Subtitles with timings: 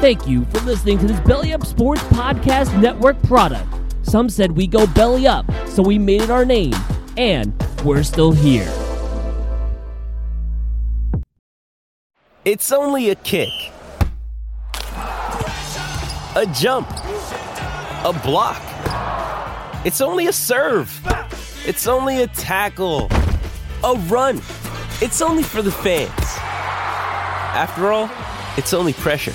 [0.00, 3.66] Thank you for listening to this Belly Up Sports Podcast Network product.
[4.02, 6.72] Some said we go belly up, so we made it our name,
[7.16, 7.52] and
[7.84, 8.72] we're still here.
[12.44, 13.48] It's only a kick,
[16.36, 16.88] a jump,
[18.04, 18.62] a block.
[19.84, 20.96] It's only a serve.
[21.66, 23.08] It's only a tackle,
[23.82, 24.36] a run.
[25.02, 26.12] It's only for the fans.
[27.58, 28.08] After all,
[28.56, 29.34] it's only pressure.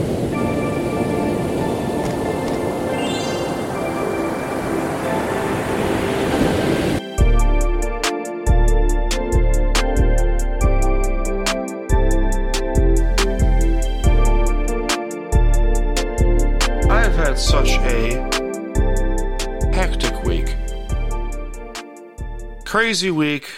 [22.91, 23.49] Crazy week.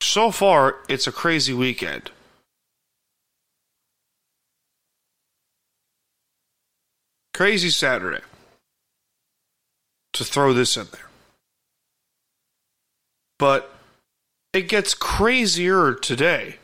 [0.00, 2.10] So far, it's a crazy weekend.
[7.34, 8.22] Crazy Saturday.
[10.14, 11.10] To throw this in there.
[13.38, 13.74] But
[14.54, 16.56] it gets crazier today.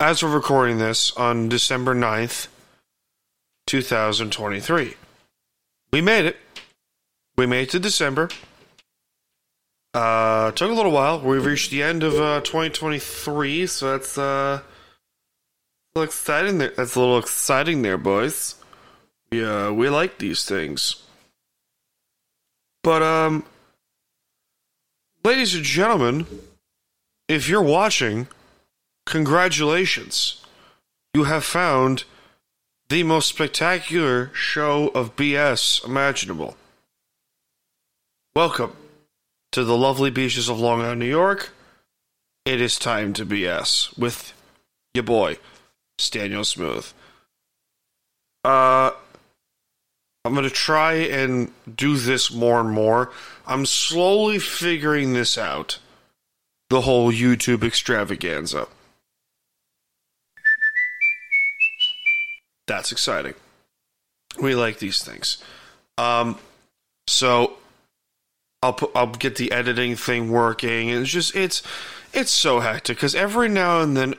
[0.00, 2.48] As we're recording this on December 9th,
[3.68, 4.94] 2023.
[5.92, 6.38] We made it.
[7.38, 8.30] We made it to December.
[9.96, 11.18] Uh, took a little while.
[11.18, 14.62] We've reached the end of uh, 2023, so that's uh, a
[15.94, 16.58] little exciting.
[16.58, 16.68] There.
[16.76, 18.56] That's a little exciting there, boys.
[19.30, 21.02] Yeah, we like these things.
[22.82, 23.46] But um,
[25.24, 26.26] ladies and gentlemen,
[27.26, 28.28] if you're watching,
[29.06, 30.44] congratulations.
[31.14, 32.04] You have found
[32.90, 36.54] the most spectacular show of BS imaginable.
[38.34, 38.76] Welcome
[39.56, 41.48] to the lovely beaches of Long Island, New York.
[42.44, 44.34] It is time to BS with
[44.92, 45.38] your boy,
[45.98, 46.86] Staniel Smooth.
[48.44, 48.90] Uh,
[50.26, 53.10] I'm going to try and do this more and more.
[53.46, 55.78] I'm slowly figuring this out.
[56.68, 58.68] The whole YouTube extravaganza.
[62.66, 63.32] That's exciting.
[64.38, 65.42] We like these things.
[65.96, 66.38] Um,
[67.06, 67.56] so
[68.62, 71.62] I'll put, I'll get the editing thing working, it's just it's
[72.12, 74.14] it's so hectic because every now and then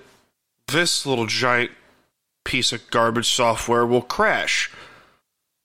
[0.68, 1.72] this little giant
[2.46, 4.72] piece of garbage software will crash,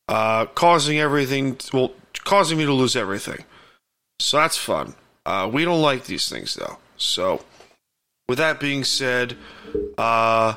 [0.08, 1.92] uh, causing everything well
[2.24, 3.44] causing me to lose everything.
[4.18, 4.94] So that's fun.
[5.26, 6.78] Uh, we don't like these things though.
[6.96, 7.44] So
[8.28, 9.36] with that being said,
[9.98, 10.54] uh,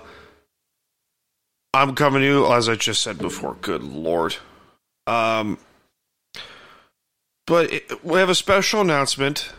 [1.73, 3.57] I'm coming to you as I just said before.
[3.61, 4.37] Good lord.
[5.07, 5.57] Um,
[7.47, 9.51] but it, we have a special announcement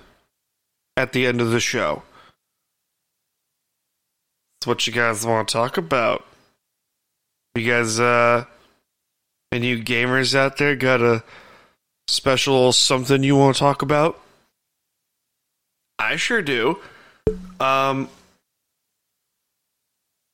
[0.97, 2.03] at the end of the show.
[4.61, 6.25] It's what you guys want to talk about.
[7.55, 8.45] You guys, uh,
[9.53, 11.23] any you gamers out there got a
[12.09, 14.21] special something you want to talk about?
[15.99, 16.79] I sure do.
[17.59, 18.09] Um,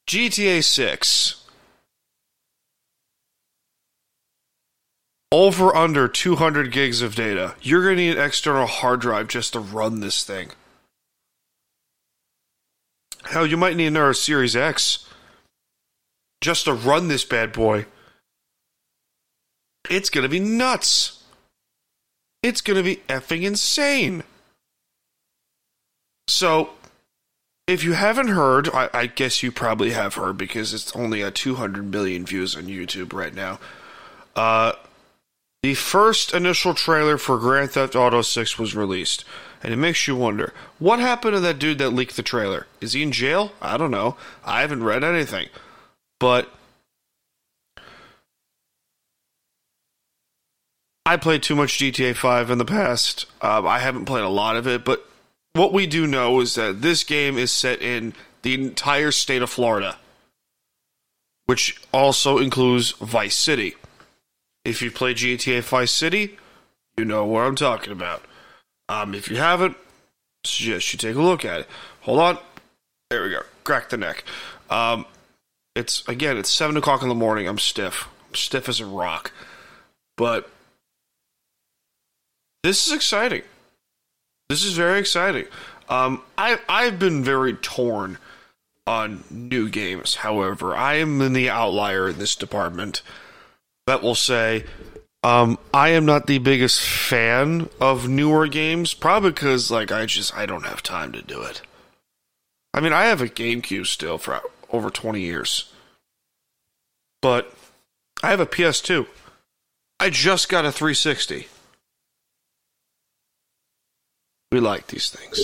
[0.09, 1.42] GTA 6.
[5.33, 7.55] Over under 200 gigs of data.
[7.63, 10.51] You're going to need an external hard drive just to run this thing.
[13.25, 15.09] Hell, you might need another Series X
[16.43, 17.87] just to run this bad boy.
[19.89, 21.25] It's going to be nuts.
[22.43, 24.25] It's going to be effing insane.
[26.29, 26.71] So,
[27.67, 31.35] if you haven't heard, I, I guess you probably have heard because it's only at
[31.35, 33.61] 200 million views on YouTube right now.
[34.35, 34.73] Uh,
[35.63, 39.25] the first initial trailer for Grand Theft Auto 6 was released,
[39.63, 42.67] and it makes you wonder what happened to that dude that leaked the trailer?
[42.81, 43.53] Is he in jail?
[43.63, 44.17] I don't know.
[44.45, 45.49] I haven't read anything.
[46.19, 46.53] But
[51.07, 53.27] I played too much GTA 5 in the past.
[53.41, 55.07] Um, I haven't played a lot of it, but
[55.53, 59.51] what we do know is that this game is set in the entire state of
[59.51, 59.99] Florida,
[61.47, 63.77] which also includes Vice City.
[64.65, 66.39] If you play GTA Vice City,
[66.97, 68.25] you know what I'm talking about.
[68.89, 69.77] Um, if you haven't,
[70.45, 71.69] suggest you take a look at it.
[72.03, 72.39] Hold on.
[73.11, 73.43] There we go.
[73.65, 74.25] Crack the neck.
[74.71, 75.07] Um,
[75.75, 77.49] it's again, it's seven o'clock in the morning.
[77.49, 78.09] I'm stiff.
[78.29, 79.33] I'm stiff as a rock.
[80.17, 80.51] But
[82.63, 83.43] this is exciting.
[84.49, 85.47] This is very exciting.
[85.89, 88.19] Um, I I've been very torn
[88.87, 90.17] on new games.
[90.17, 93.03] However, I am in the outlier in this department
[93.87, 94.65] that will say
[95.25, 100.37] um, I am not the biggest fan of newer games, probably because like I just
[100.37, 101.63] I don't have time to do it.
[102.75, 104.41] I mean, I have a GameCube still for
[104.71, 105.71] over 20 years.
[107.21, 107.55] But
[108.23, 109.07] I have a PS2.
[110.01, 111.47] I just got a 360.
[114.51, 115.41] We like these things.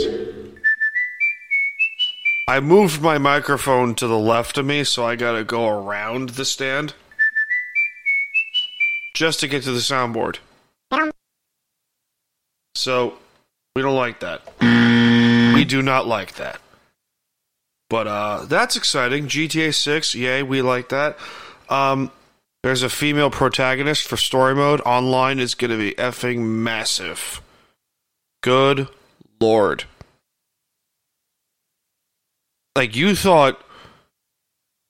[2.49, 6.45] I moved my microphone to the left of me, so I gotta go around the
[6.45, 6.95] stand
[9.19, 10.37] just to get to the soundboard.
[12.77, 13.15] So,
[13.75, 14.43] we don't like that.
[14.61, 16.61] We do not like that.
[17.91, 19.27] But uh, that's exciting.
[19.27, 21.19] GTA 6, yay, we like that.
[21.69, 22.13] Um,
[22.63, 24.81] there's a female protagonist for story mode.
[24.83, 27.43] Online is going to be effing massive.
[28.45, 28.87] Good
[29.41, 29.83] lord.
[32.77, 33.61] Like you thought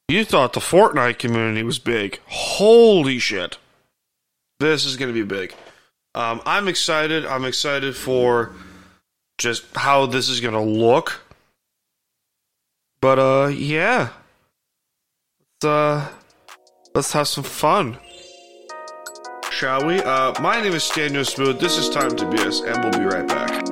[0.09, 2.21] you thought the Fortnite community was big.
[2.27, 3.57] Holy shit.
[4.61, 5.55] This is going to be big.
[6.15, 7.25] Um, I'm excited.
[7.25, 8.53] I'm excited for
[9.39, 11.21] just how this is going to look.
[13.01, 14.09] But uh, yeah,
[15.63, 16.09] let's uh,
[16.93, 17.99] let's have some fun,
[19.53, 20.01] shall we?
[20.01, 21.61] Uh, my name is Staniel Smooth.
[21.61, 23.68] This is Time to BS, and we'll be right back.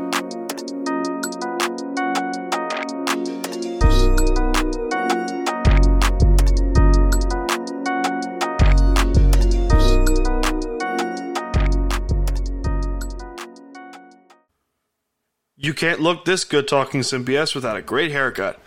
[15.58, 18.60] You can't look this good talking some BS without a great haircut.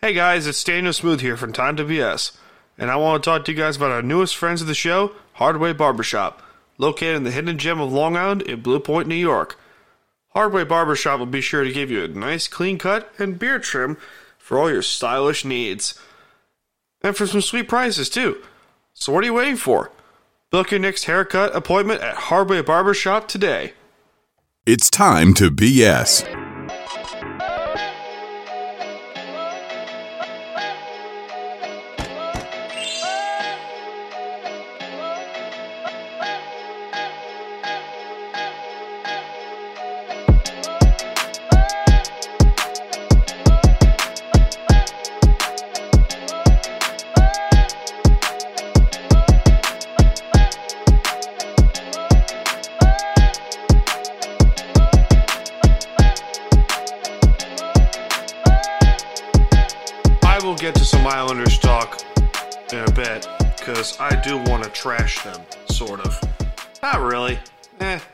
[0.00, 2.36] Hey guys, it's Staniel Smooth here from Time to BS,
[2.76, 5.12] and I want to talk to you guys about our newest friends of the show,
[5.36, 6.42] Hardway Barbershop,
[6.78, 9.56] located in the hidden gem of Long Island in Blue Point, New York.
[10.34, 13.96] Hardway Barbershop will be sure to give you a nice clean cut and beard trim
[14.36, 15.96] for all your stylish needs.
[17.02, 18.42] And for some sweet prices too.
[18.94, 19.92] So what are you waiting for?
[20.50, 23.74] Book your next haircut appointment at Hardway Barbershop today.
[24.64, 26.41] It's time to BS.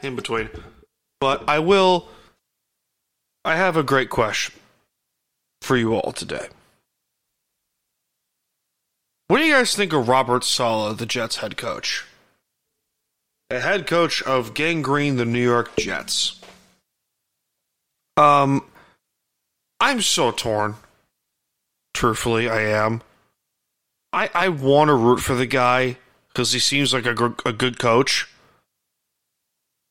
[0.08, 0.48] In between.
[1.20, 2.08] But I will.
[3.44, 4.54] I have a great question
[5.60, 6.48] for you all today.
[9.26, 12.06] What do you guys think of Robert Saleh, the Jets head coach?
[13.50, 16.40] The head coach of Gang Green, the New York Jets.
[18.16, 18.64] Um,
[19.78, 20.76] I'm so torn.
[21.92, 23.02] Truthfully, I am.
[24.14, 25.98] I I want to root for the guy
[26.28, 28.26] because he seems like a, a good coach,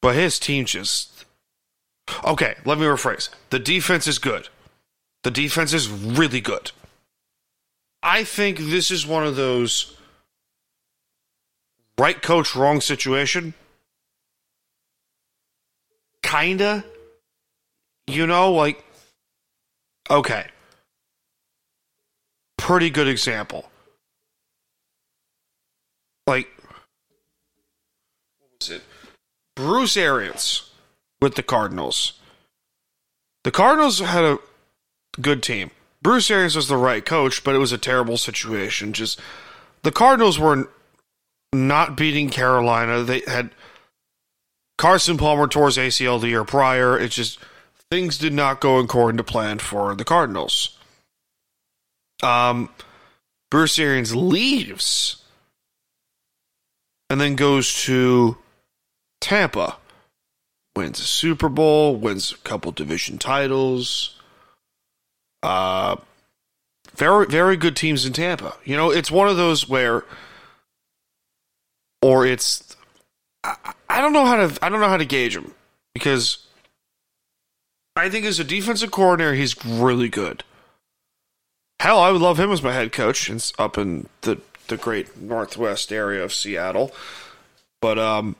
[0.01, 1.25] but his team just
[2.23, 2.55] okay.
[2.65, 4.49] Let me rephrase: the defense is good.
[5.23, 6.71] The defense is really good.
[8.03, 9.97] I think this is one of those
[11.97, 13.53] right coach, wrong situation.
[16.21, 16.85] Kinda.
[18.07, 18.83] You know, like,
[20.09, 20.45] okay.
[22.57, 23.69] Pretty good example.
[26.25, 26.49] Like,
[28.39, 28.83] what was it?
[29.57, 30.69] Bruce Arians
[31.19, 32.13] with the Cardinals.
[33.43, 34.37] The Cardinals had a
[35.19, 35.71] good team.
[36.03, 38.93] Bruce Arians was the right coach, but it was a terrible situation.
[38.93, 39.19] Just
[39.81, 40.69] the Cardinals were
[41.51, 43.01] not beating Carolina.
[43.01, 43.49] They had
[44.77, 46.97] Carson Palmer tore his ACL the year prior.
[46.97, 47.39] It's just
[47.89, 50.77] things did not go according to plan for the Cardinals.
[52.21, 52.69] Um,
[53.49, 55.23] Bruce Arians leaves
[57.09, 58.37] and then goes to
[59.21, 59.77] Tampa,
[60.75, 64.15] wins a Super Bowl, wins a couple division titles.
[65.43, 65.97] Uh,
[66.95, 68.55] very very good teams in Tampa.
[68.63, 70.03] You know, it's one of those where,
[72.01, 72.75] or it's,
[73.43, 75.53] I, I don't know how to I don't know how to gauge him
[75.93, 76.45] because
[77.95, 80.43] I think as a defensive coordinator, he's really good.
[81.79, 83.29] Hell, I would love him as my head coach.
[83.29, 86.91] It's up in the the great northwest area of Seattle,
[87.81, 88.35] but um,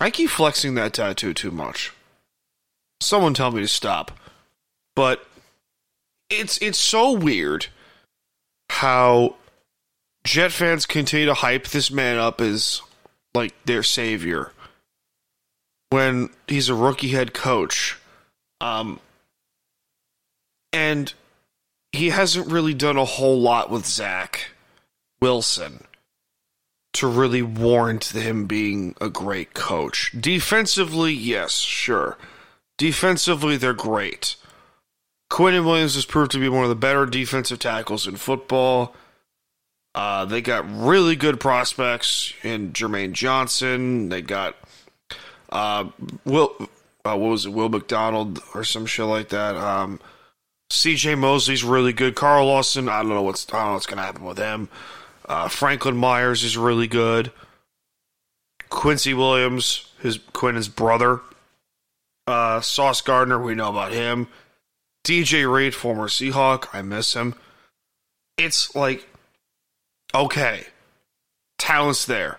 [0.00, 1.92] I keep flexing that tattoo too much.
[3.00, 4.10] Someone tell me to stop.
[4.96, 5.26] But
[6.30, 7.66] it's it's so weird
[8.70, 9.36] how
[10.24, 12.80] Jet fans continue to hype this man up as
[13.34, 14.52] like their savior
[15.90, 17.98] when he's a rookie head coach.
[18.60, 19.00] Um
[20.72, 21.12] and
[21.92, 24.50] he hasn't really done a whole lot with Zach
[25.20, 25.84] Wilson
[27.04, 30.14] to really warrant him being a great coach.
[30.18, 32.16] Defensively, yes, sure.
[32.78, 34.36] Defensively, they're great.
[35.30, 38.94] Quinnen Williams has proved to be one of the better defensive tackles in football.
[39.94, 44.08] Uh, they got really good prospects in Jermaine Johnson.
[44.08, 44.56] They got
[45.50, 45.88] uh,
[46.24, 46.54] Will,
[47.04, 49.56] uh, what was it, Will McDonald or some shit like that.
[49.56, 50.00] Um,
[50.70, 51.16] C.J.
[51.16, 52.14] Mosley's really good.
[52.14, 54.68] Carl Lawson, I don't know what's I don't know what's gonna happen with him.
[55.26, 57.32] Uh, Franklin Myers is really good.
[58.68, 61.20] Quincy Williams, his Quinnen's brother.
[62.26, 64.28] Uh, Sauce Gardner, we know about him.
[65.04, 67.34] DJ Reed, former Seahawk, I miss him.
[68.38, 69.06] It's like,
[70.14, 70.66] okay,
[71.58, 72.38] talent's there.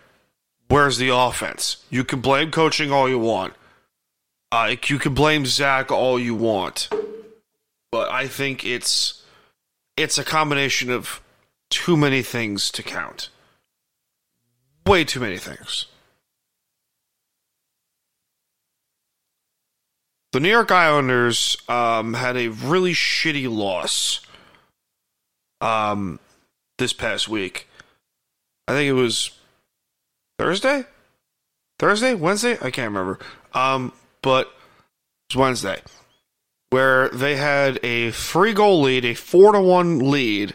[0.68, 1.78] Where's the offense?
[1.90, 3.54] You can blame coaching all you want.
[4.52, 6.90] Uh, you can blame Zach all you want,
[7.92, 9.24] but I think it's
[9.98, 11.22] it's a combination of
[11.70, 13.30] too many things to count.
[14.86, 15.88] Way too many things.
[20.32, 24.20] The New York Islanders um, had a really shitty loss
[25.62, 26.20] um,
[26.78, 27.70] this past week.
[28.68, 29.32] I think it was
[30.38, 30.86] Thursday,
[31.80, 32.58] Thursday, Wednesday.
[32.62, 33.20] I can't remember.
[33.54, 35.82] Um, but it was Wednesday
[36.70, 40.54] where they had a three goal lead, a four to one lead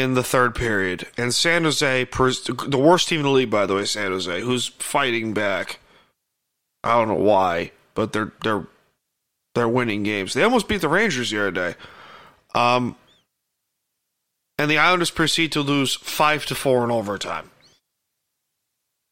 [0.00, 3.74] in the third period, and San Jose, the worst team in the league, by the
[3.74, 5.80] way, San Jose, who's fighting back.
[6.84, 8.66] I don't know why but they're they're
[9.54, 10.34] they're winning games.
[10.34, 11.74] They almost beat the Rangers the other day.
[12.54, 12.96] Um,
[14.58, 17.50] and the Islanders proceed to lose five to four in overtime,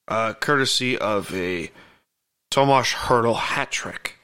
[0.09, 1.71] uh, courtesy of a
[2.51, 4.17] Tomas Hertl hat trick.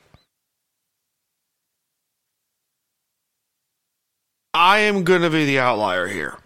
[4.54, 6.38] I am going to be the outlier here.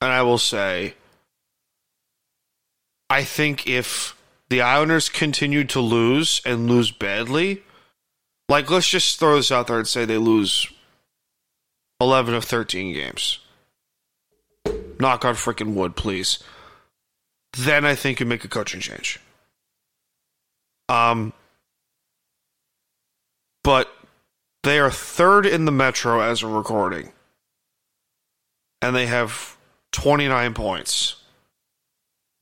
[0.00, 0.94] And I will say,
[3.10, 4.16] I think if
[4.48, 7.62] the Islanders continue to lose and lose badly,
[8.48, 10.66] like let's just throw this out there and say they lose
[12.00, 13.38] 11 of 13 games.
[14.98, 16.38] Knock on freaking wood, please.
[17.56, 19.18] Then I think you make a coaching change.
[20.88, 21.32] Um,
[23.62, 23.88] but
[24.62, 27.12] they are third in the Metro as a recording,
[28.82, 29.56] and they have
[29.92, 31.16] 29 points.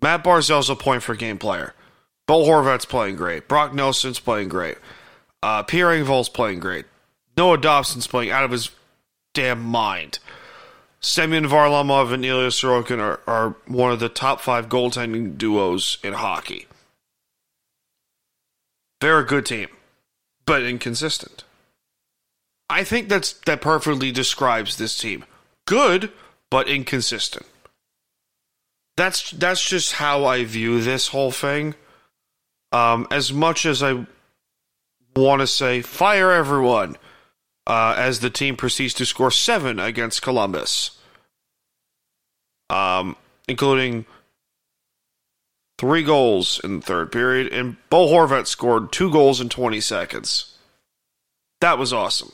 [0.01, 1.75] Matt Barzal's a point for game player.
[2.27, 3.49] Bo Horvat's playing great.
[3.49, 4.77] Brock Nelson's playing great.
[5.43, 6.85] Uh, Pierre Engvall's playing great.
[7.37, 8.71] Noah Dobson's playing out of his
[9.33, 10.19] damn mind.
[11.01, 16.13] Semyon Varlamov and Ilya Sorokin are, are one of the top five goaltending duos in
[16.13, 16.67] hockey.
[19.01, 19.69] They're a good team,
[20.45, 21.45] but inconsistent.
[22.69, 25.25] I think that's that perfectly describes this team.
[25.67, 26.11] Good,
[26.51, 27.47] but inconsistent.
[28.97, 31.75] That's that's just how I view this whole thing.
[32.73, 34.07] Um, as much as I
[35.15, 36.97] want to say fire everyone,
[37.67, 40.99] uh, as the team proceeds to score seven against Columbus,
[42.71, 44.05] um, including
[45.79, 50.57] three goals in the third period, and Bo Horvat scored two goals in 20 seconds.
[51.61, 52.33] That was awesome.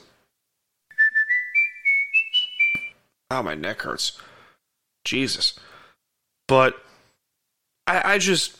[3.31, 4.21] Oh, my neck hurts.
[5.05, 5.59] Jesus.
[6.47, 6.83] But
[7.87, 8.59] I, I just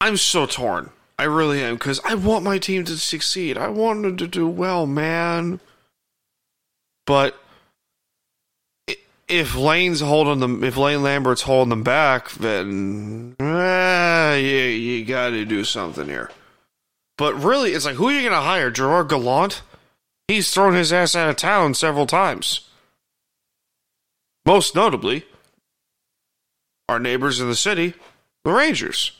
[0.00, 0.90] I'm so torn.
[1.18, 3.58] I really am because I want my team to succeed.
[3.58, 5.58] I want them to do well, man.
[7.06, 7.36] But
[9.26, 15.30] if Lane's holding them, if Lane Lambert's holding them back, then eh, you, you got
[15.30, 16.30] to do something here.
[17.16, 18.70] But really, it's like, who are you going to hire?
[18.70, 19.62] Gerard Gallant?
[20.28, 22.68] He's thrown his ass out of town several times.
[24.44, 25.24] Most notably,
[26.88, 27.94] our neighbors in the city,
[28.44, 29.12] the Rangers.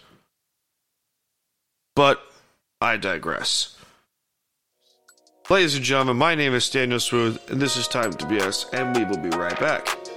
[1.97, 2.23] But
[2.81, 3.77] I digress.
[5.51, 8.95] Ladies and gentlemen, my name is Staniel Smooth, and this is Time to BS, and
[8.95, 10.08] we will be right back.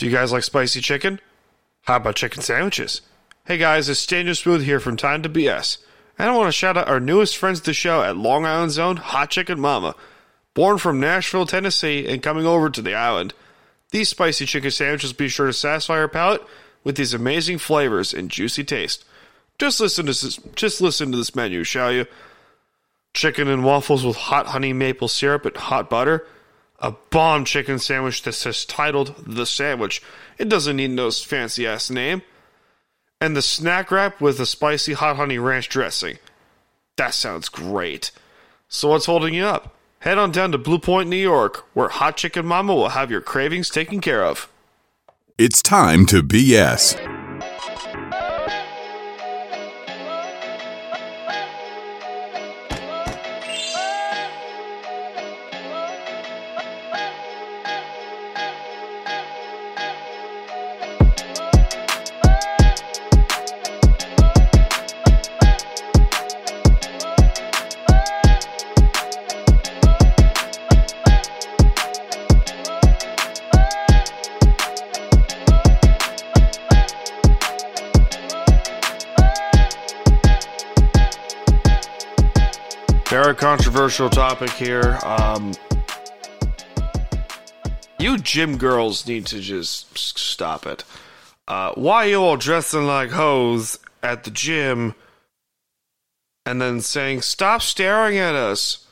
[0.00, 1.20] Do you guys like spicy chicken?
[1.82, 3.02] How about chicken sandwiches?
[3.44, 5.76] Hey guys, it's Staniel Smooth here from Time to BS.
[6.18, 8.72] And I want to shout out our newest friends to the show at Long Island
[8.72, 9.94] Zone, Hot Chicken Mama.
[10.54, 13.34] Born from Nashville, Tennessee, and coming over to the island.
[13.90, 16.46] These spicy chicken sandwiches be sure to satisfy your palate
[16.82, 19.04] with these amazing flavors and juicy taste.
[19.58, 22.06] Just listen to this, just listen to this menu, shall you?
[23.12, 26.26] Chicken and waffles with hot honey maple syrup and hot butter.
[26.80, 30.02] A bomb chicken sandwich that says titled The Sandwich.
[30.38, 32.22] It doesn't need no fancy ass name.
[33.20, 36.18] And the snack wrap with a spicy hot honey ranch dressing.
[36.96, 38.12] That sounds great.
[38.68, 39.74] So what's holding you up?
[40.00, 43.20] Head on down to Blue Point, New York, where Hot Chicken Mama will have your
[43.20, 44.48] cravings taken care of.
[45.36, 47.19] It's time to BS.
[83.90, 84.98] Controversial topic here.
[85.02, 85.52] Um,
[87.98, 90.84] you gym girls need to just stop it.
[91.48, 94.94] Uh, why you all dressing like hoes at the gym
[96.46, 98.86] and then saying, stop staring at us?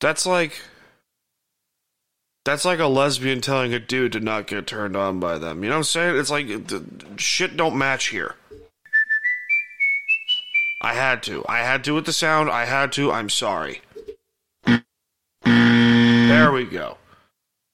[0.00, 0.60] That's like.
[2.44, 5.62] That's like a lesbian telling a dude to not get turned on by them.
[5.62, 6.18] You know what I'm saying?
[6.18, 6.48] It's like
[7.18, 8.34] shit don't match here.
[10.80, 11.44] I had to.
[11.48, 12.48] I had to with the sound.
[12.50, 13.12] I had to.
[13.12, 13.82] I'm sorry.
[15.44, 16.96] There we go.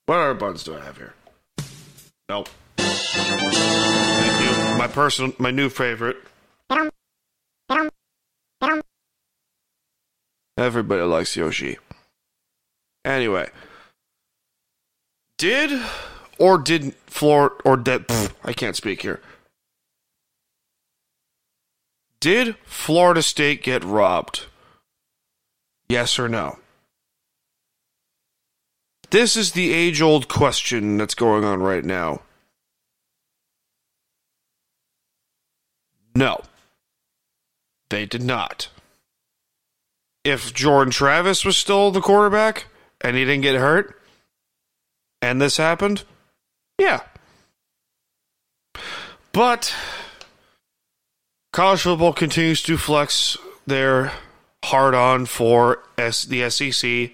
[0.06, 1.14] What other buttons do I have here?
[2.28, 2.48] Nope.
[2.76, 4.78] Thank you.
[4.78, 6.16] My personal, my new favorite.
[10.58, 11.78] Everybody likes Yoshi.
[13.04, 13.50] Anyway,
[15.38, 15.80] did
[16.38, 18.06] or didn't Florida or did
[18.42, 19.20] I can't speak here.
[22.20, 24.46] Did Florida State get robbed?
[25.88, 26.58] Yes or no?
[29.10, 32.22] This is the age old question that's going on right now.
[36.14, 36.40] No.
[37.88, 38.68] They did not.
[40.24, 42.66] If Jordan Travis was still the quarterback
[43.00, 44.00] and he didn't get hurt
[45.22, 46.02] and this happened,
[46.78, 47.02] yeah.
[49.32, 49.72] But
[51.56, 53.34] college football continues to flex
[53.66, 54.12] their
[54.62, 57.12] hard on for S- the SEC,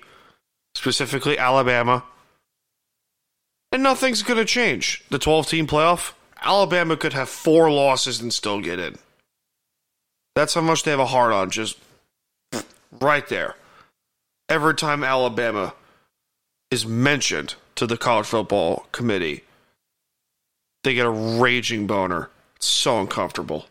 [0.75, 2.03] specifically Alabama.
[3.71, 5.05] And nothing's going to change.
[5.11, 8.97] The 12 team playoff, Alabama could have four losses and still get in.
[10.35, 11.79] That's how much they have a hard on, just
[13.01, 13.55] right there.
[14.49, 15.73] Every time Alabama
[16.73, 19.45] is mentioned to the college football committee,
[20.83, 22.29] they get a raging boner.
[22.57, 23.67] It's so uncomfortable.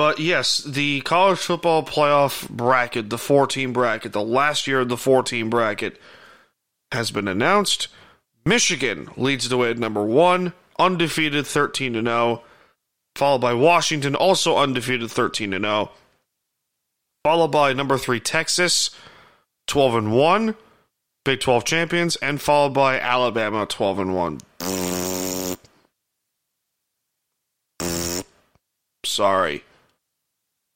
[0.00, 4.88] But yes, the college football playoff bracket, the four team bracket, the last year of
[4.88, 6.00] the four team bracket
[6.90, 7.88] has been announced.
[8.42, 12.42] Michigan leads the way at number one, undefeated 13 to 0,
[13.14, 15.90] followed by Washington, also undefeated 13 to 0,
[17.22, 18.88] followed by number three, Texas,
[19.66, 20.54] 12 and 1,
[21.26, 24.40] Big 12 champions, and followed by Alabama, 12 and 1.
[29.04, 29.62] Sorry.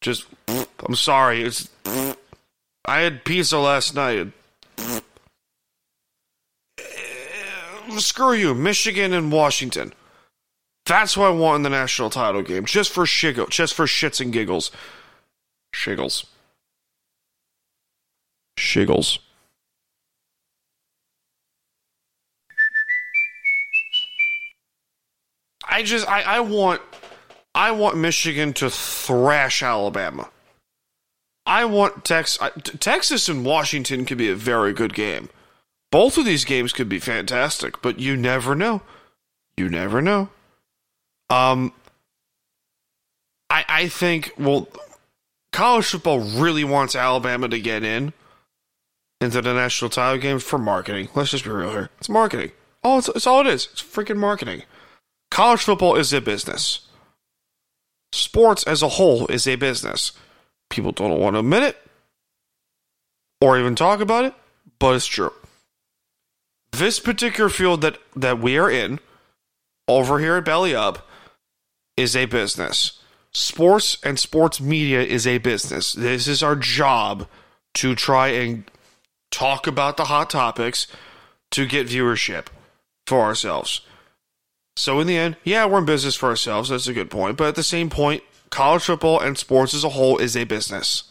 [0.05, 1.43] Just, I'm sorry.
[1.45, 1.71] It's,
[2.85, 4.33] I had pizza last night.
[4.79, 5.01] Uh,
[7.97, 9.95] screw you, Michigan and Washington.
[10.85, 14.21] That's who I want in the national title game, just for shiggle, just for shits
[14.21, 14.71] and giggles.
[15.75, 16.27] Shiggles.
[18.59, 19.21] Shiggles.
[25.67, 26.83] I just I, I want
[27.55, 30.29] I want Michigan to thrash Alabama.
[31.47, 32.39] I want Tex
[32.81, 35.29] Texas and Washington could be a very good game.
[35.93, 38.83] Both of these games could be fantastic, but you never know.
[39.57, 40.31] You never know.
[41.31, 41.73] Um
[43.51, 44.69] I I think well
[45.53, 48.13] college football really wants Alabama to get in
[49.21, 51.09] into the national title game for marketing.
[51.15, 51.91] Let's just be real here.
[51.99, 52.53] It's marketing.
[52.83, 53.69] Oh, it's, it's all it is.
[53.73, 54.65] It's freaking marketing.
[55.31, 56.87] College football is a business.
[58.15, 60.13] Sports as a whole is a business.
[60.71, 61.77] People don't want to admit it
[63.41, 64.35] or even talk about it,
[64.79, 65.33] but it's true.
[66.71, 69.01] This particular field that, that we are in
[69.89, 71.09] over here at Belly Up
[71.97, 73.01] is a business.
[73.33, 75.93] Sports and sports media is a business.
[75.93, 77.27] This is our job
[77.75, 78.65] to try and
[79.33, 80.87] talk about the hot topics
[81.51, 82.47] to get viewership
[83.07, 83.81] for ourselves.
[84.77, 86.69] So in the end, yeah, we're in business for ourselves.
[86.69, 87.37] That's a good point.
[87.37, 91.05] But at the same point, college football and sports as a whole is a business.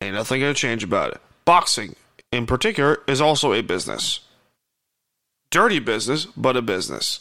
[0.00, 1.20] Ain't nothing to change about it.
[1.44, 1.96] Boxing,
[2.30, 4.20] in particular, is also a business.
[5.50, 7.20] Dirty business, but a business.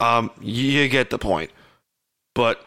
[0.00, 1.50] Um, you get the point.
[2.34, 2.64] But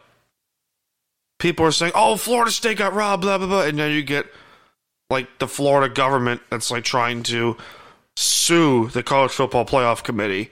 [1.39, 4.27] people are saying, "Oh, Florida State got robbed," blah blah blah, and then you get
[5.09, 7.57] like the Florida government that's like trying to
[8.17, 10.49] sue the college football playoff committee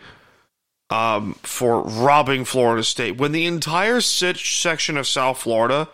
[0.89, 5.89] um, for robbing Florida State when the entire section of South Florida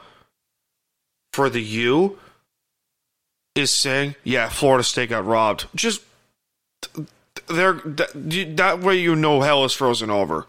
[1.31, 2.19] for the U
[3.55, 6.01] is saying, "Yeah, Florida State got robbed." Just
[7.47, 10.47] there, that, that way you know hell is frozen over.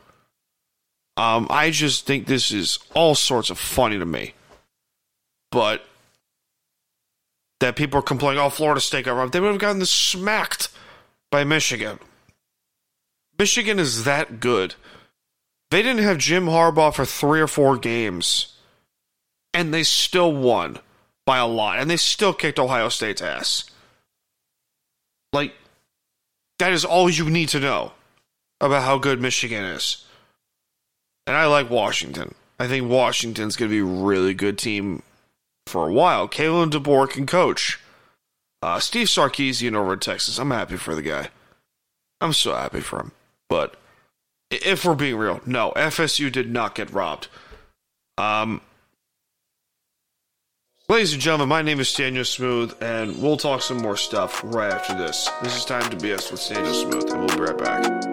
[1.16, 4.34] Um, I just think this is all sorts of funny to me,
[5.50, 5.84] but
[7.60, 10.70] that people are complaining, "Oh, Florida State got robbed," they would have gotten smacked
[11.30, 11.98] by Michigan.
[13.38, 14.74] Michigan is that good.
[15.70, 18.56] They didn't have Jim Harbaugh for three or four games,
[19.54, 20.78] and they still won
[21.24, 23.70] by a lot, and they still kicked Ohio State's ass.
[25.32, 25.54] Like,
[26.58, 27.92] that is all you need to know
[28.60, 30.04] about how good Michigan is.
[31.26, 32.34] And I like Washington.
[32.58, 35.02] I think Washington's going to be a really good team
[35.66, 36.28] for a while.
[36.28, 37.78] Kalen DeBoer can coach.
[38.62, 40.38] Uh, Steve Sarkisian over in Texas.
[40.38, 41.28] I'm happy for the guy.
[42.20, 43.12] I'm so happy for him.
[43.48, 43.76] But
[44.50, 47.28] if we're being real, no, FSU did not get robbed.
[48.18, 48.60] Um,
[50.88, 54.72] ladies and gentlemen, my name is Staniel Smooth, and we'll talk some more stuff right
[54.72, 55.30] after this.
[55.42, 58.09] This is time to BS with Staniel Smooth, and we'll be right back.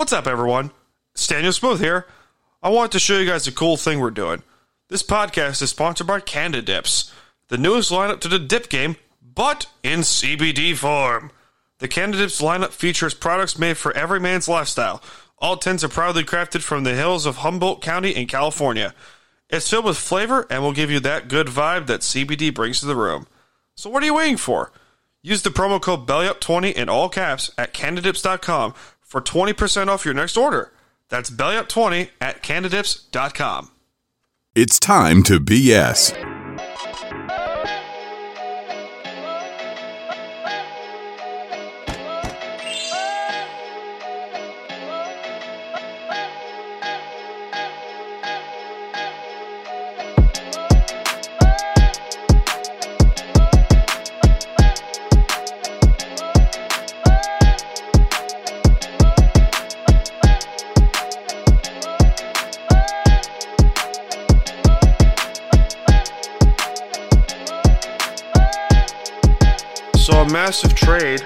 [0.00, 0.70] What's up, everyone?
[1.14, 2.06] Staniel Smooth here.
[2.62, 4.42] I want to show you guys a cool thing we're doing.
[4.88, 7.12] This podcast is sponsored by Canada Dips,
[7.48, 11.30] the newest lineup to the dip game, but in CBD form.
[11.80, 15.02] The Canada Dips lineup features products made for every man's lifestyle.
[15.36, 18.94] All tins are proudly crafted from the hills of Humboldt County in California.
[19.50, 22.86] It's filled with flavor and will give you that good vibe that CBD brings to
[22.86, 23.26] the room.
[23.74, 24.72] So what are you waiting for?
[25.22, 28.72] Use the promo code BELLYUP20 in all caps at CanadaDips.com
[29.10, 30.72] for 20% off your next order.
[31.08, 33.72] That's bellyup20 at canadidips.com.
[34.54, 36.29] It's time to BS.
[70.50, 71.24] Massive trade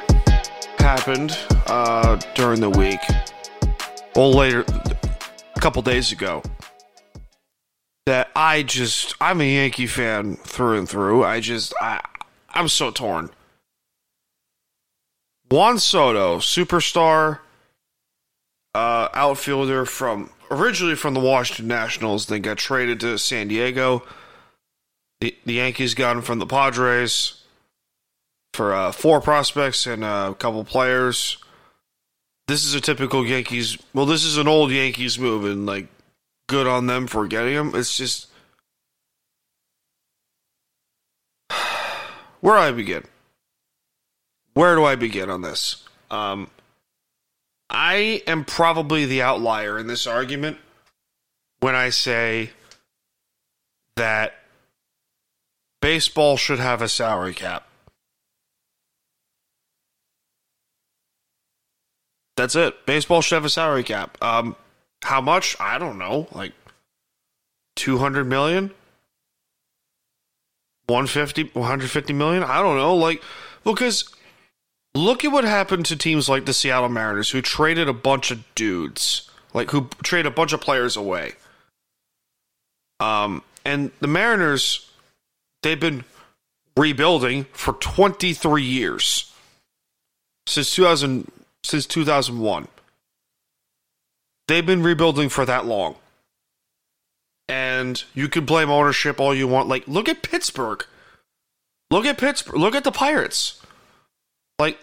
[0.76, 3.00] happened uh, during the week.
[4.14, 4.66] Well, later,
[5.56, 6.42] a couple days ago.
[8.04, 11.24] That I just, I'm a Yankee fan through and through.
[11.24, 12.02] I just, I,
[12.50, 13.30] I'm so torn.
[15.50, 17.38] Juan Soto, superstar
[18.74, 24.02] uh, outfielder from originally from the Washington Nationals, then got traded to San Diego.
[25.22, 27.43] The, the Yankees got him from the Padres
[28.54, 31.38] for uh, four prospects and a couple players.
[32.46, 33.76] This is a typical Yankees.
[33.92, 35.88] Well, this is an old Yankees move, and like,
[36.46, 37.72] good on them for getting him.
[37.74, 38.28] It's just
[42.40, 43.04] where do I begin?
[44.54, 45.82] Where do I begin on this?
[46.10, 46.48] Um,
[47.68, 50.58] I am probably the outlier in this argument
[51.60, 52.50] when I say
[53.96, 54.34] that
[55.80, 57.66] baseball should have a salary cap.
[62.36, 62.86] That's it.
[62.86, 64.16] Baseball should have a salary cap.
[64.22, 64.56] Um,
[65.02, 65.56] how much?
[65.60, 66.28] I don't know.
[66.32, 66.52] Like
[67.76, 68.70] two hundred million.
[70.86, 72.42] 150, 150 million.
[72.42, 72.94] I don't know.
[72.94, 73.22] Like,
[73.64, 74.04] because
[74.94, 78.44] look at what happened to teams like the Seattle Mariners, who traded a bunch of
[78.54, 81.32] dudes, like who traded a bunch of players away.
[83.00, 84.90] Um, and the Mariners,
[85.62, 86.04] they've been
[86.76, 89.32] rebuilding for 23 years
[90.46, 91.30] since 2000
[91.64, 92.68] since 2001.
[94.46, 95.96] They've been rebuilding for that long.
[97.48, 99.68] And you can blame ownership all you want.
[99.68, 100.84] Like, look at Pittsburgh.
[101.90, 102.56] Look at Pittsburgh.
[102.56, 103.60] Look at the Pirates.
[104.58, 104.78] Like,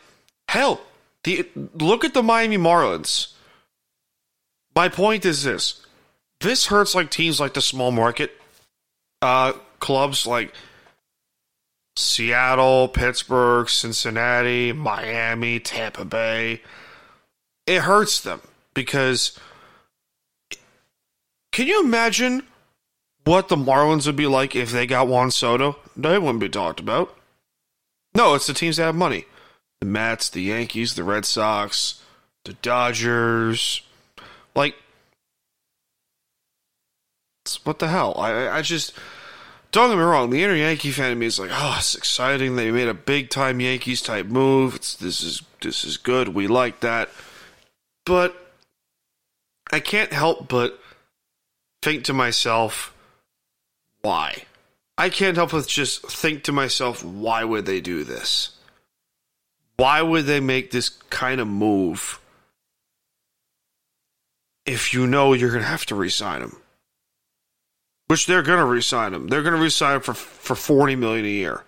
[0.48, 0.82] hell,
[1.24, 3.34] the look at the Miami Marlins.
[4.76, 5.86] My point is this:
[6.40, 8.32] this hurts like teams like the small market
[9.22, 10.54] uh, clubs like
[11.96, 16.62] Seattle, Pittsburgh, Cincinnati, Miami, Tampa Bay.
[17.68, 18.42] It hurts them
[18.74, 19.38] because
[21.52, 22.44] can you imagine
[23.26, 25.78] what the Marlins would be like if they got Juan Soto?
[25.96, 27.16] They wouldn't be talked about.
[28.16, 29.26] No, it's the teams that have money.
[29.80, 32.02] The Mets, the Yankees, the Red Sox,
[32.46, 33.82] the Dodgers.
[34.56, 34.76] Like,
[37.64, 38.16] what the hell?
[38.18, 38.94] I, I just
[39.72, 40.30] don't get me wrong.
[40.30, 42.56] The inner Yankee fan of me is like, oh, it's exciting.
[42.56, 44.76] They made a big time Yankees type move.
[44.76, 46.30] It's, this is this is good.
[46.30, 47.10] We like that.
[48.06, 48.36] But
[49.72, 50.80] I can't help but
[51.82, 52.94] think to myself,
[54.02, 54.44] why?
[54.98, 58.58] I can't help but just think to myself, why would they do this?
[59.78, 62.20] Why would they make this kind of move
[64.66, 66.61] if you know you're going to have to resign him?
[68.12, 69.30] Which they're going to resign him.
[69.30, 71.64] They're going to resign him for for 40 million a year.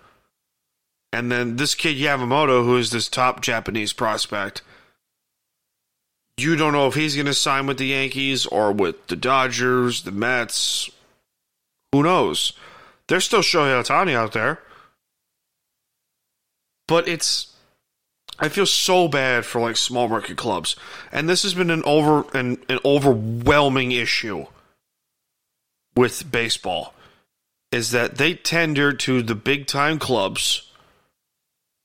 [1.13, 4.61] And then this kid Yamamoto, who is this top Japanese prospect,
[6.35, 10.03] you don't know if he's going to sign with the Yankees or with the Dodgers,
[10.03, 10.89] the Mets.
[11.93, 12.51] Who knows?
[13.07, 14.59] There's still Shohei Ohtani out there.
[16.89, 17.55] But it's
[18.37, 20.75] I feel so bad for like small market clubs.
[21.09, 24.47] And this has been an over an, an overwhelming issue
[25.95, 26.93] with baseball
[27.71, 30.69] is that they tender to the big time clubs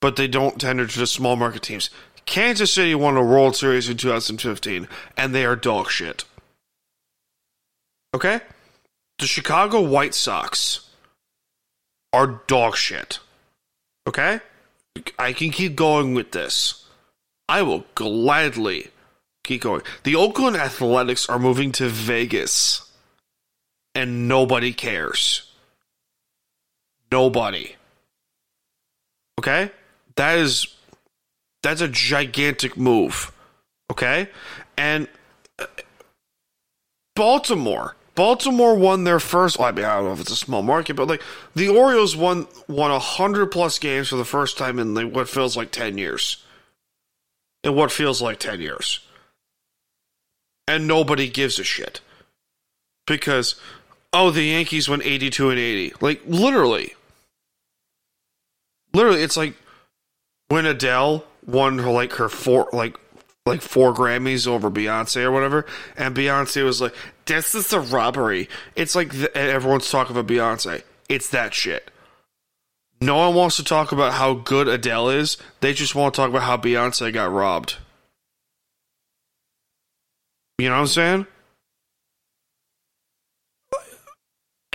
[0.01, 1.91] but they don't tender to the small market teams.
[2.25, 6.25] Kansas City won a World Series in 2015, and they are dog shit.
[8.15, 8.41] Okay?
[9.19, 10.89] The Chicago White Sox
[12.13, 13.19] are dog shit.
[14.07, 14.41] Okay?
[15.19, 16.85] I can keep going with this.
[17.49, 18.89] I will gladly
[19.45, 19.83] keep going.
[20.05, 22.88] The Oakland Athletics are moving to Vegas,
[23.99, 25.43] and nobody cares.
[27.11, 27.75] Nobody.
[29.41, 29.73] Okay?
[30.15, 30.69] That is
[31.65, 33.33] that's a gigantic move.
[33.91, 34.29] Okay?
[34.77, 35.09] And
[35.59, 35.67] uh,
[37.17, 37.97] Baltimore.
[38.15, 39.61] Baltimore won their first.
[39.61, 41.23] I mean, I don't know if it's a small market, but like
[41.57, 45.57] the Orioles won won hundred plus games for the first time in like what feels
[45.57, 46.45] like ten years.
[47.65, 49.01] In what feels like ten years,
[50.69, 52.01] and nobody gives a shit
[53.09, 53.57] because
[54.13, 55.95] oh, the Yankees went eighty two and eighty.
[56.01, 56.95] Like literally,
[58.93, 59.55] literally, it's like
[60.49, 62.97] when Adele won her like her four like
[63.47, 65.67] like four Grammys over Beyonce or whatever,
[65.97, 66.95] and Beyonce was like,
[67.27, 70.83] "This is a robbery." It's like the, everyone's talking about Beyonce.
[71.09, 71.91] It's that shit.
[73.01, 75.37] No one wants to talk about how good Adele is.
[75.61, 77.77] They just want to talk about how Beyonce got robbed.
[80.59, 81.27] You know what I'm saying?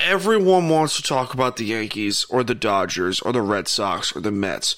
[0.03, 4.19] Everyone wants to talk about the Yankees or the Dodgers or the Red Sox or
[4.19, 4.75] the Mets.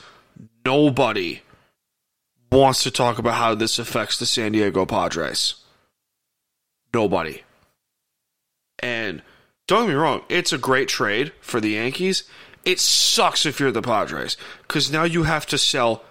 [0.64, 1.42] Nobody
[2.52, 5.56] wants to talk about how this affects the San Diego Padres.
[6.94, 7.42] Nobody.
[8.78, 9.24] And
[9.68, 12.26] don't get me wrong, it's a great trade for the Yankees.
[12.64, 16.04] It sucks if you're the Padres because now you have to sell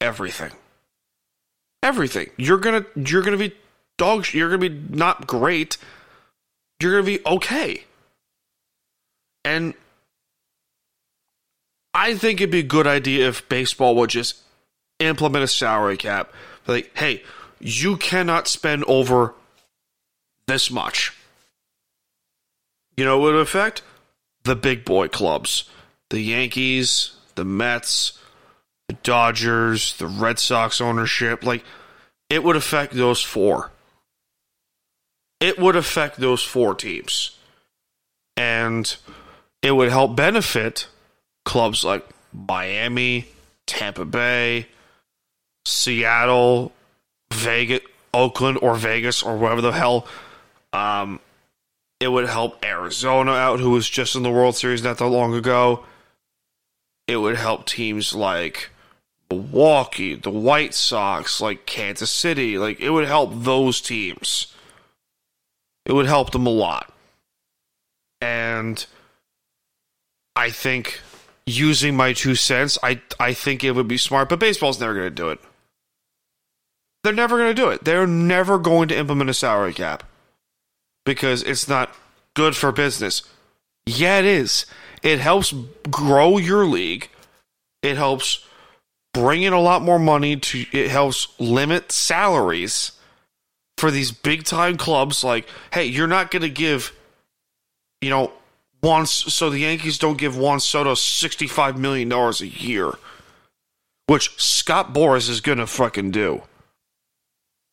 [0.00, 0.52] everything.
[1.82, 2.30] Everything.
[2.36, 3.56] You're gonna you're gonna be
[3.98, 4.32] dogs.
[4.32, 5.78] You're gonna be not great.
[6.80, 7.86] You're gonna be okay.
[9.44, 9.74] And
[11.94, 14.36] I think it'd be a good idea if baseball would just
[14.98, 16.32] implement a salary cap.
[16.66, 17.22] Like, hey,
[17.60, 19.34] you cannot spend over
[20.46, 21.16] this much.
[22.96, 23.82] You know what would affect?
[24.44, 25.68] The big boy clubs.
[26.10, 28.18] The Yankees, the Mets,
[28.88, 31.44] the Dodgers, the Red Sox ownership.
[31.44, 31.64] Like,
[32.28, 33.70] it would affect those four.
[35.40, 37.36] It would affect those four teams.
[38.36, 38.94] And
[39.62, 40.88] it would help benefit
[41.44, 43.26] clubs like Miami,
[43.66, 44.66] Tampa Bay,
[45.64, 46.72] Seattle,
[47.32, 47.80] Vegas,
[48.12, 50.06] Oakland, or Vegas, or whatever the hell.
[50.72, 51.20] Um,
[52.00, 55.34] it would help Arizona out, who was just in the World Series not that long
[55.34, 55.84] ago.
[57.06, 58.70] It would help teams like
[59.30, 62.58] Milwaukee, the White Sox, like Kansas City.
[62.58, 64.52] Like it would help those teams.
[65.84, 66.92] It would help them a lot.
[68.20, 68.84] And
[70.34, 71.00] I think
[71.46, 75.06] using my two cents, I I think it would be smart, but baseball's never going
[75.06, 75.40] to do it.
[77.04, 77.84] They're never going to do it.
[77.84, 80.04] They're never going to implement a salary cap
[81.04, 81.94] because it's not
[82.34, 83.22] good for business.
[83.86, 84.66] Yeah, it is.
[85.02, 85.52] It helps
[85.90, 87.10] grow your league.
[87.82, 88.46] It helps
[89.12, 92.92] bring in a lot more money to it helps limit salaries
[93.76, 96.92] for these big time clubs like hey, you're not going to give
[98.00, 98.32] you know
[98.82, 102.92] so the Yankees don't give Juan Soto 65 million dollars a year,
[104.06, 106.42] which Scott Boras is going to fucking do.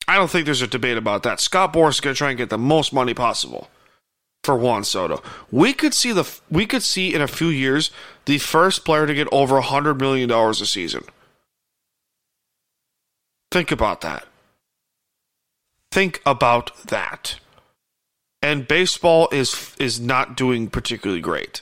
[0.08, 1.40] I don't think there's a debate about that.
[1.40, 3.70] Scott Boras is going to try and get the most money possible
[4.44, 5.22] for Juan Soto.
[5.52, 7.92] We could see the we could see in a few years
[8.26, 11.04] the first player to get over a hundred million dollars a season.
[13.52, 14.26] Think about that.
[15.92, 17.40] Think about that.
[18.42, 21.62] And baseball is is not doing particularly great.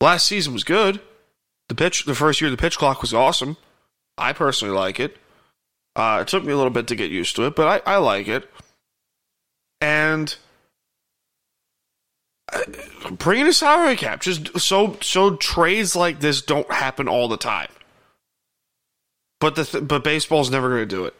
[0.00, 1.00] Last season was good.
[1.68, 3.56] The pitch the first year the pitch clock was awesome.
[4.16, 5.16] I personally like it.
[5.94, 7.96] Uh, it took me a little bit to get used to it, but I, I
[7.96, 8.50] like it.
[9.80, 10.36] And
[13.10, 17.68] bringing a salary cap, just so so trades like this don't happen all the time.
[19.40, 21.14] But the th- but baseball's never going to do it.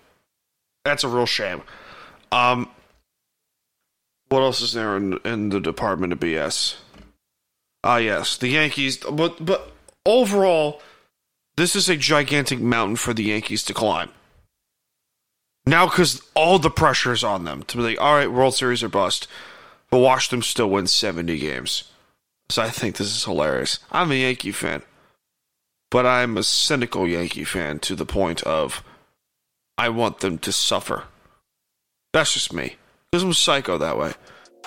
[0.85, 1.63] That's a real shame.
[2.33, 2.71] Um,
[4.29, 6.77] what else is there in, in the Department of BS?
[7.85, 8.97] Ah, yes, the Yankees.
[8.99, 9.73] But but
[10.05, 10.83] overall,
[11.57, 14.11] this is a gigantic mountain for the Yankees to climb.
[15.67, 18.83] Now, because all the pressure is on them to be like, all right, World Series
[18.83, 19.27] or bust.
[19.91, 21.85] But watch them still win 70 games.
[22.49, 23.81] So I think this is hilarious.
[23.91, 24.83] I'm a Yankee fan.
[25.91, 28.85] But I'm a cynical Yankee fan to the point of
[29.79, 31.05] I want them to suffer.
[32.13, 32.77] That's just me.
[33.13, 34.13] Because I'm psycho that way.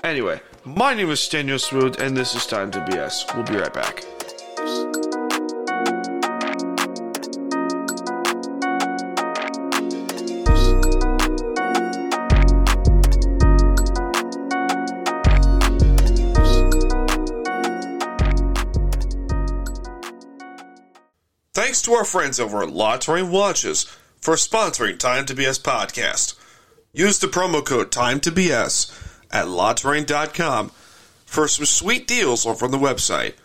[0.04, 3.36] Anyway, my name is Staniel Smooth, and this is Time to BS.
[3.36, 4.06] We'll be right back.
[21.54, 23.84] Thanks to our friends over at La Watches
[24.21, 26.38] for sponsoring Time to BS podcast.
[26.93, 28.91] Use the promo code Time to BS
[29.32, 30.69] at La-Touraine.com
[31.25, 33.36] for some sweet deals on the website.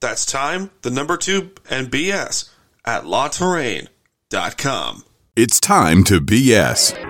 [0.00, 2.50] That's time, the number two, and BS
[2.84, 5.04] at La-Touraine.com.
[5.36, 7.07] It's time to BS.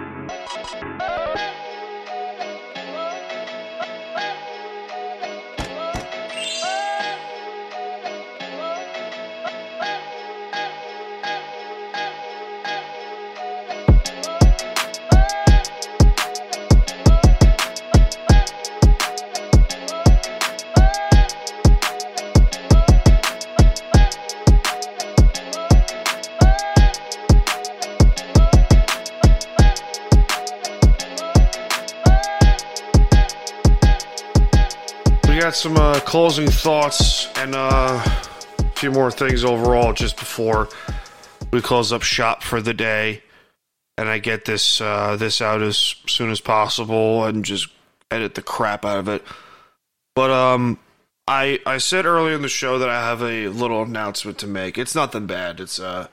[36.08, 38.02] Closing thoughts and uh,
[38.58, 40.66] a few more things overall just before
[41.50, 43.22] we close up shop for the day.
[43.98, 47.68] And I get this uh, this out as soon as possible and just
[48.10, 49.22] edit the crap out of it.
[50.14, 50.78] But um,
[51.26, 54.78] I I said earlier in the show that I have a little announcement to make.
[54.78, 55.60] It's nothing bad.
[55.60, 56.08] It's uh,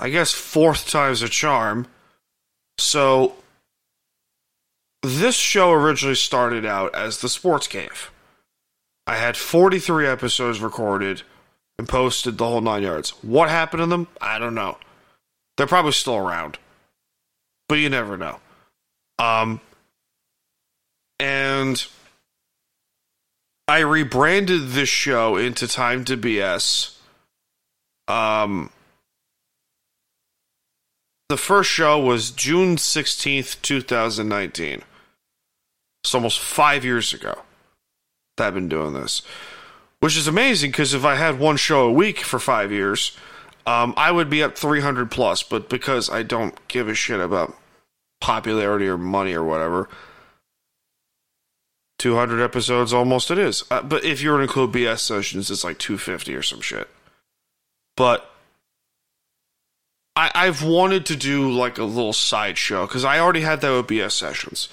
[0.00, 1.86] I guess fourth time's a charm.
[2.78, 3.36] So
[5.06, 8.10] this show originally started out as the Sports Cave.
[9.06, 11.22] I had 43 episodes recorded
[11.78, 13.10] and posted the whole nine yards.
[13.22, 14.08] What happened to them?
[14.20, 14.78] I don't know.
[15.56, 16.58] They're probably still around,
[17.68, 18.40] but you never know.
[19.18, 19.60] Um,
[21.20, 21.86] and
[23.68, 26.96] I rebranded this show into Time to BS.
[28.08, 28.70] Um,
[31.28, 34.82] the first show was June 16th, 2019.
[36.06, 37.42] It's almost five years ago
[38.36, 39.22] that I've been doing this,
[39.98, 43.16] which is amazing because if I had one show a week for five years,
[43.66, 45.42] um, I would be up 300 plus.
[45.42, 47.56] But because I don't give a shit about
[48.20, 49.88] popularity or money or whatever,
[51.98, 53.64] 200 episodes almost it is.
[53.68, 56.88] Uh, but if you were to include BS sessions, it's like 250 or some shit.
[57.96, 58.30] But
[60.14, 63.72] I, I've wanted to do like a little side show because I already had that
[63.72, 64.68] with BS sessions,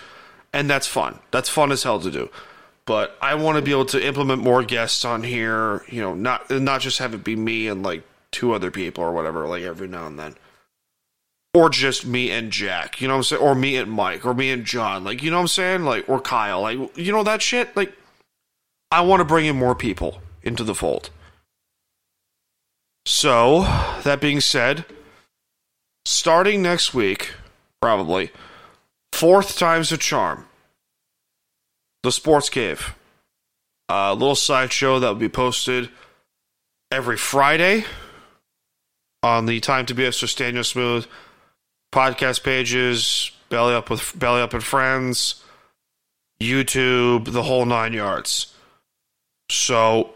[0.54, 1.20] and that's fun.
[1.32, 2.30] That's fun as hell to do.
[2.86, 5.84] but I want to be able to implement more guests on here.
[5.90, 9.12] You know, not not just have it be me and like two other people or
[9.14, 10.36] whatever, like every now and then.
[11.54, 13.42] Or just me and Jack, you know what I'm saying?
[13.42, 15.84] Or me and Mike, or me and John, like you know what I'm saying?
[15.84, 17.76] Like or Kyle, like you know that shit.
[17.78, 17.94] Like
[18.92, 21.10] I want to bring in more people into the fold.
[23.06, 23.62] So
[24.04, 24.86] that being said,
[26.06, 27.34] starting next week,
[27.82, 28.32] probably
[29.14, 30.46] fourth time's a charm.
[32.02, 32.96] The Sports Cave,
[33.88, 35.90] a little sideshow that will be posted
[36.92, 37.86] every Friday
[39.22, 41.06] on the Time to Be a Staniel Smooth
[41.94, 45.44] podcast pages, Belly Up with Belly Up and Friends,
[46.42, 48.54] YouTube, the whole nine yards.
[49.50, 50.14] So,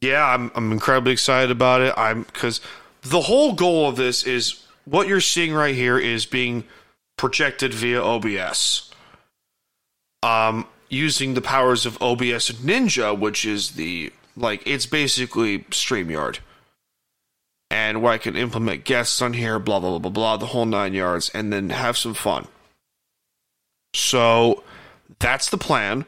[0.00, 1.94] yeah, I'm I'm incredibly excited about it.
[1.96, 2.60] I'm because
[3.02, 6.64] the whole goal of this is what you're seeing right here is being
[7.20, 8.90] projected via OBS.
[10.22, 16.38] Um, using the powers of OBS Ninja, which is the like it's basically StreamYard
[17.70, 20.64] and where I can implement guests on here, blah, blah, blah, blah, blah, the whole
[20.64, 22.48] nine yards, and then have some fun.
[23.94, 24.64] So
[25.18, 26.06] that's the plan.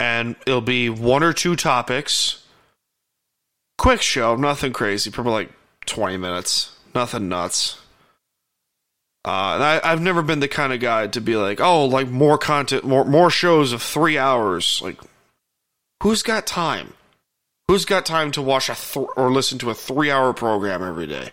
[0.00, 2.42] And it'll be one or two topics.
[3.76, 5.52] Quick show, nothing crazy, probably like
[5.84, 7.83] 20 minutes, nothing nuts.
[9.24, 12.08] Uh, and I, I've never been the kind of guy to be like, oh, like
[12.08, 14.82] more content, more more shows of three hours.
[14.82, 15.00] Like,
[16.02, 16.92] who's got time?
[17.68, 21.06] Who's got time to watch a th- or listen to a three hour program every
[21.06, 21.30] day?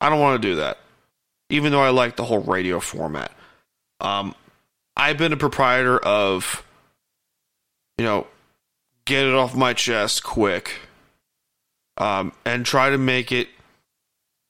[0.00, 0.78] I don't want to do that,
[1.48, 3.32] even though I like the whole radio format.
[4.00, 4.34] Um,
[4.94, 6.62] I've been a proprietor of,
[7.96, 8.26] you know,
[9.06, 10.72] get it off my chest quick,
[11.96, 13.48] um, and try to make it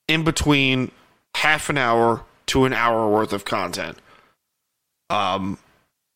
[0.08, 0.90] in between
[1.38, 3.96] half an hour to an hour worth of content.
[5.10, 5.58] Um,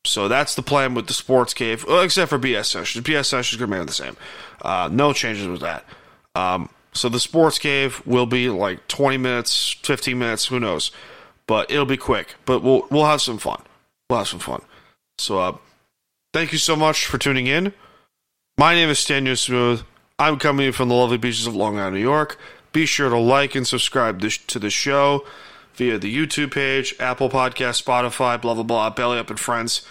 [0.05, 3.05] so that's the plan with the sports cave, well, except for BS sessions.
[3.05, 4.17] BS sessions are going to remain the same.
[4.61, 5.85] Uh, no changes with that.
[6.35, 10.91] Um, so the sports cave will be like 20 minutes, 15 minutes, who knows.
[11.47, 12.35] But it'll be quick.
[12.45, 13.63] But we'll we'll have some fun.
[14.09, 14.63] We'll have some fun.
[15.19, 15.57] So uh,
[16.33, 17.73] thank you so much for tuning in.
[18.59, 19.83] My name is Staniel Smooth.
[20.19, 22.39] I'm coming from the lovely beaches of Long Island, New York.
[22.73, 25.27] Be sure to like and subscribe to the show
[25.75, 29.87] via the YouTube page, Apple Podcast, Spotify, blah, blah, blah, Belly Up and Friends.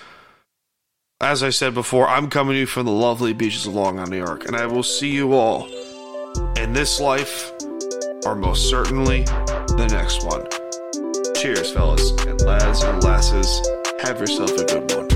[1.19, 4.11] As I said before, I'm coming to you from the lovely beaches of Long Island,
[4.11, 5.67] New York, and I will see you all
[6.57, 7.51] in this life,
[8.25, 10.47] or most certainly the next one.
[11.35, 13.67] Cheers, fellas, and lads and lasses.
[14.01, 15.10] Have yourself a good one.